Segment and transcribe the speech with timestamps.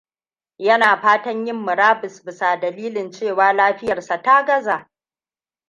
[0.57, 4.89] Yana fatan yin murabus bisa dalilan cewa lafiyarsa ta gaza.